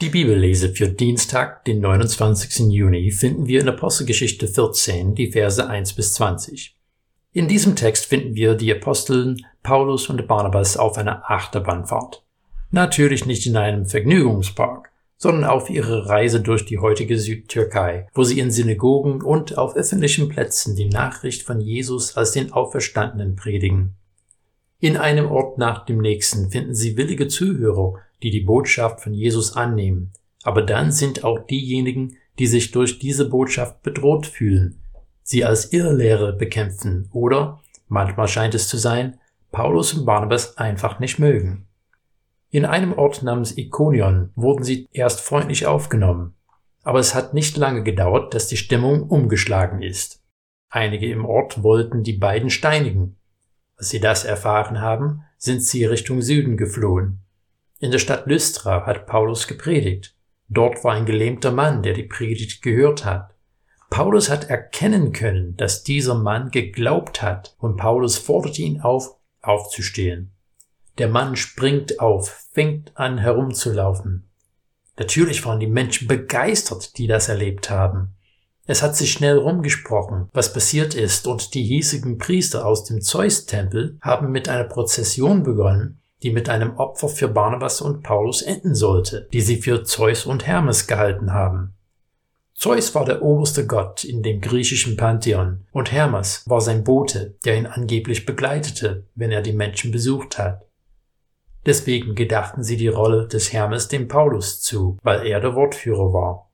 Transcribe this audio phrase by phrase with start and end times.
[0.00, 2.72] Die Bibellese für Dienstag, den 29.
[2.72, 6.74] Juni, finden wir in Apostelgeschichte 14, die Verse 1 bis 20.
[7.34, 12.24] In diesem Text finden wir die Aposteln Paulus und Barnabas auf einer Achterbahnfahrt.
[12.70, 18.40] Natürlich nicht in einem Vergnügungspark, sondern auf ihrer Reise durch die heutige Südtürkei, wo sie
[18.40, 23.96] in Synagogen und auf öffentlichen Plätzen die Nachricht von Jesus als den Auferstandenen predigen.
[24.80, 29.54] In einem Ort nach dem nächsten finden sie willige Zuhörer, die die Botschaft von Jesus
[29.54, 30.12] annehmen.
[30.42, 34.80] Aber dann sind auch diejenigen, die sich durch diese Botschaft bedroht fühlen,
[35.22, 39.18] sie als Irrlehre bekämpfen oder, manchmal scheint es zu sein,
[39.52, 41.66] Paulus und Barnabas einfach nicht mögen.
[42.48, 46.34] In einem Ort namens Ikonion wurden sie erst freundlich aufgenommen,
[46.82, 50.22] aber es hat nicht lange gedauert, dass die Stimmung umgeschlagen ist.
[50.70, 53.16] Einige im Ort wollten die beiden steinigen.
[53.80, 57.20] Als sie das erfahren haben, sind sie Richtung Süden geflohen.
[57.78, 60.14] In der Stadt Lystra hat Paulus gepredigt.
[60.50, 63.34] Dort war ein gelähmter Mann, der die Predigt gehört hat.
[63.88, 70.32] Paulus hat erkennen können, dass dieser Mann geglaubt hat, und Paulus fordert ihn auf, aufzustehen.
[70.98, 74.28] Der Mann springt auf, fängt an herumzulaufen.
[74.98, 78.14] Natürlich waren die Menschen begeistert, die das erlebt haben.
[78.70, 83.98] Es hat sich schnell rumgesprochen, was passiert ist, und die hiesigen Priester aus dem Zeus-Tempel
[84.00, 89.26] haben mit einer Prozession begonnen, die mit einem Opfer für Barnabas und Paulus enden sollte,
[89.32, 91.74] die sie für Zeus und Hermes gehalten haben.
[92.54, 97.58] Zeus war der oberste Gott in dem griechischen Pantheon und Hermes war sein Bote, der
[97.58, 100.64] ihn angeblich begleitete, wenn er die Menschen besucht hat.
[101.66, 106.49] Deswegen gedachten sie die Rolle des Hermes dem Paulus zu, weil er der Wortführer war.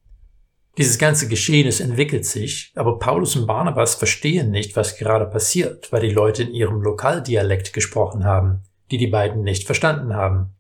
[0.79, 6.03] Dieses ganze Geschehnis entwickelt sich, aber Paulus und Barnabas verstehen nicht, was gerade passiert, weil
[6.03, 10.51] die Leute in ihrem Lokaldialekt gesprochen haben, die die beiden nicht verstanden haben.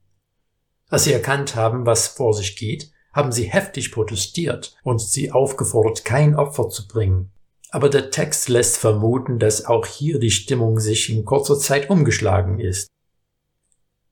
[0.89, 6.05] Als sie erkannt haben, was vor sich geht, haben sie heftig protestiert und sie aufgefordert,
[6.05, 7.31] kein Opfer zu bringen.
[7.71, 12.59] Aber der Text lässt vermuten, dass auch hier die Stimmung sich in kurzer Zeit umgeschlagen
[12.59, 12.89] ist.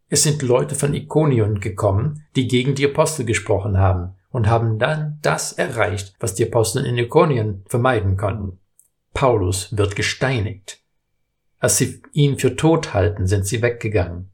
[0.09, 5.21] Es sind Leute von Ikonion gekommen, die gegen die Apostel gesprochen haben und haben dann
[5.22, 8.59] das erreicht, was die Apostel in Ikonion vermeiden konnten.
[9.12, 10.83] Paulus wird gesteinigt.
[11.61, 14.33] Als sie ihn für tot halten, sind sie weggegangen.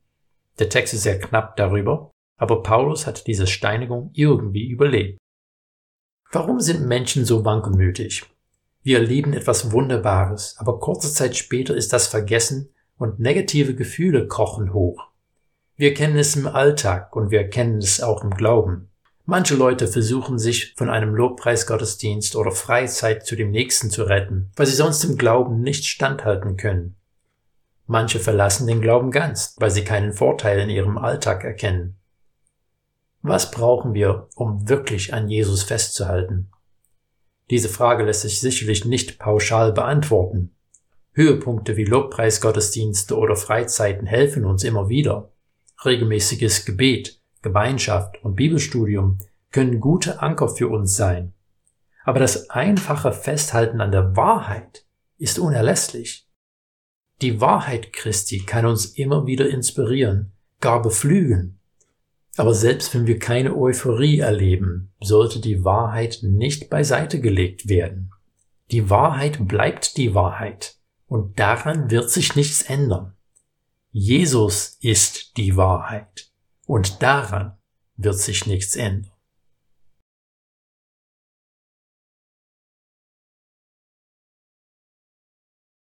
[0.58, 5.18] Der Text ist sehr knapp darüber, aber Paulus hat diese Steinigung irgendwie überlebt.
[6.32, 8.24] Warum sind Menschen so wankelmütig?
[8.82, 14.72] Wir erleben etwas Wunderbares, aber kurze Zeit später ist das vergessen und negative Gefühle kochen
[14.72, 15.08] hoch.
[15.76, 18.89] Wir kennen es im Alltag und wir kennen es auch im Glauben.
[19.30, 24.66] Manche Leute versuchen sich von einem Lobpreisgottesdienst oder Freizeit zu dem nächsten zu retten, weil
[24.66, 26.96] sie sonst im Glauben nicht standhalten können.
[27.86, 31.96] Manche verlassen den Glauben ganz, weil sie keinen Vorteil in ihrem Alltag erkennen.
[33.22, 36.50] Was brauchen wir, um wirklich an Jesus festzuhalten?
[37.50, 40.56] Diese Frage lässt sich sicherlich nicht pauschal beantworten.
[41.12, 45.30] Höhepunkte wie Lobpreisgottesdienste oder Freizeiten helfen uns immer wieder.
[45.84, 49.18] Regelmäßiges Gebet, Gemeinschaft und Bibelstudium
[49.50, 51.32] können gute Anker für uns sein.
[52.04, 54.84] Aber das einfache Festhalten an der Wahrheit
[55.18, 56.26] ist unerlässlich.
[57.22, 61.58] Die Wahrheit Christi kann uns immer wieder inspirieren, gar beflügeln.
[62.36, 68.12] Aber selbst wenn wir keine Euphorie erleben, sollte die Wahrheit nicht beiseite gelegt werden.
[68.70, 70.76] Die Wahrheit bleibt die Wahrheit
[71.06, 73.14] und daran wird sich nichts ändern.
[73.90, 76.29] Jesus ist die Wahrheit
[76.70, 77.58] und daran
[77.96, 79.10] wird sich nichts ändern.